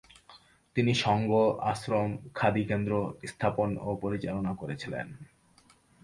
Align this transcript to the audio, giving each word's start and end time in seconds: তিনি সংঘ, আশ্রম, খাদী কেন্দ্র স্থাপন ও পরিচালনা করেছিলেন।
তিনি 0.75 0.93
সংঘ, 0.95 1.31
আশ্রম, 1.61 2.09
খাদী 2.35 2.63
কেন্দ্র 2.63 2.93
স্থাপন 3.27 3.69
ও 3.81 3.89
পরিচালনা 4.01 4.51
করেছিলেন। 4.53 5.07